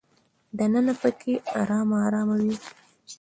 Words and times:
دننه 0.57 0.93
په 1.01 1.09
کې 1.19 1.33
ارامه 1.59 1.97
ارامي 2.07 2.39
وي. 2.47 2.57